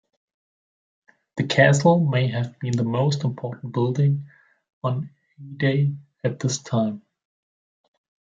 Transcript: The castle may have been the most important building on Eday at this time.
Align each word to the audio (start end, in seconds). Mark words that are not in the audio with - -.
The 1.37 1.43
castle 1.45 2.03
may 2.03 2.27
have 2.29 2.57
been 2.57 2.75
the 2.75 2.83
most 2.83 3.23
important 3.23 3.71
building 3.71 4.25
on 4.83 5.11
Eday 5.39 5.95
at 6.23 6.39
this 6.39 6.57
time. 6.57 7.03